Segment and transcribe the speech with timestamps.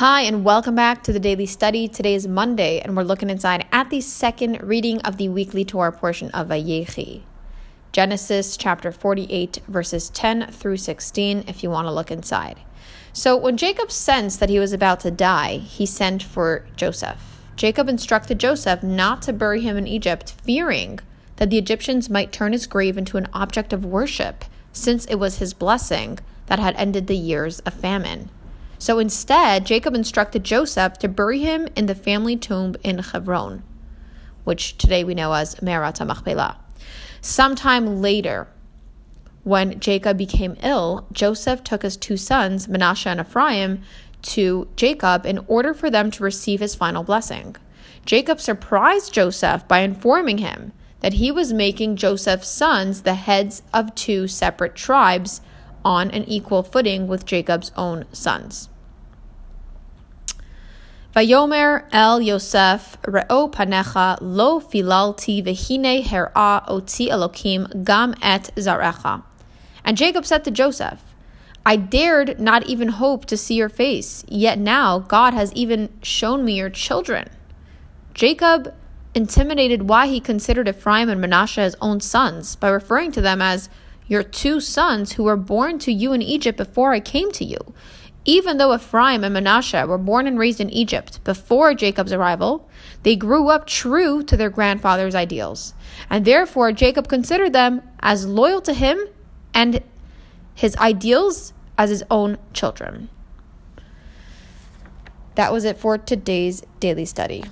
[0.00, 1.86] Hi, and welcome back to the daily study.
[1.86, 5.92] Today is Monday, and we're looking inside at the second reading of the weekly Torah
[5.92, 7.20] portion of Vayechi.
[7.92, 12.60] Genesis chapter 48, verses 10 through 16, if you want to look inside.
[13.12, 17.42] So, when Jacob sensed that he was about to die, he sent for Joseph.
[17.54, 20.98] Jacob instructed Joseph not to bury him in Egypt, fearing
[21.36, 25.40] that the Egyptians might turn his grave into an object of worship, since it was
[25.40, 28.30] his blessing that had ended the years of famine.
[28.80, 33.62] So instead, Jacob instructed Joseph to bury him in the family tomb in Hebron,
[34.44, 36.56] which today we know as Me'arat HaMachpelah.
[37.20, 38.48] Sometime later,
[39.44, 43.82] when Jacob became ill, Joseph took his two sons, Manasseh and Ephraim,
[44.22, 47.56] to Jacob in order for them to receive his final blessing.
[48.06, 53.94] Jacob surprised Joseph by informing him that he was making Joseph's sons the heads of
[53.94, 55.42] two separate tribes
[55.84, 58.68] on an equal footing with Jacob's own sons.
[61.14, 69.24] Vayomer El Yosef Re'o Panecha Lo Filalti Vehine Her'a Oti Elokim Gam Et Zarecha.
[69.84, 71.02] And Jacob said to Joseph,
[71.66, 76.44] I dared not even hope to see your face, yet now God has even shown
[76.44, 77.28] me your children.
[78.14, 78.72] Jacob
[79.12, 83.68] intimidated why he considered Ephraim and Manasseh his own sons by referring to them as
[84.06, 87.58] your two sons who were born to you in Egypt before I came to you.
[88.24, 92.68] Even though Ephraim and Manasseh were born and raised in Egypt before Jacob's arrival,
[93.02, 95.74] they grew up true to their grandfather's ideals.
[96.10, 99.00] And therefore, Jacob considered them as loyal to him
[99.54, 99.82] and
[100.54, 103.08] his ideals as his own children.
[105.36, 107.44] That was it for today's daily study.